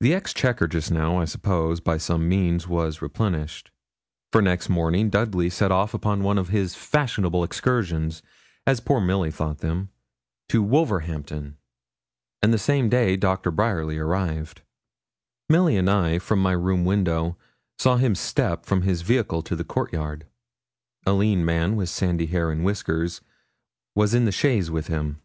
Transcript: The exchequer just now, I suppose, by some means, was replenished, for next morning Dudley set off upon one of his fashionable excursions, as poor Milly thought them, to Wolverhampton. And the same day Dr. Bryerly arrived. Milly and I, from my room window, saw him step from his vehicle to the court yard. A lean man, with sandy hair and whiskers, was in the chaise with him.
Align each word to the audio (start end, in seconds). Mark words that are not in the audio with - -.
The 0.00 0.12
exchequer 0.12 0.66
just 0.66 0.90
now, 0.90 1.18
I 1.18 1.24
suppose, 1.24 1.78
by 1.78 1.96
some 1.96 2.28
means, 2.28 2.66
was 2.66 3.00
replenished, 3.00 3.70
for 4.32 4.42
next 4.42 4.68
morning 4.68 5.08
Dudley 5.08 5.48
set 5.50 5.70
off 5.70 5.94
upon 5.94 6.24
one 6.24 6.36
of 6.36 6.48
his 6.48 6.74
fashionable 6.74 7.44
excursions, 7.44 8.22
as 8.66 8.80
poor 8.80 9.00
Milly 9.00 9.30
thought 9.30 9.58
them, 9.58 9.90
to 10.48 10.64
Wolverhampton. 10.64 11.58
And 12.42 12.52
the 12.52 12.58
same 12.58 12.88
day 12.88 13.16
Dr. 13.16 13.52
Bryerly 13.52 13.98
arrived. 13.98 14.62
Milly 15.48 15.76
and 15.76 15.88
I, 15.88 16.18
from 16.18 16.40
my 16.40 16.50
room 16.50 16.84
window, 16.84 17.36
saw 17.78 17.98
him 17.98 18.16
step 18.16 18.66
from 18.66 18.82
his 18.82 19.02
vehicle 19.02 19.42
to 19.42 19.54
the 19.54 19.62
court 19.62 19.92
yard. 19.92 20.26
A 21.06 21.12
lean 21.12 21.44
man, 21.44 21.76
with 21.76 21.88
sandy 21.88 22.26
hair 22.26 22.50
and 22.50 22.64
whiskers, 22.64 23.20
was 23.94 24.12
in 24.12 24.24
the 24.24 24.32
chaise 24.32 24.72
with 24.72 24.88
him. 24.88 25.22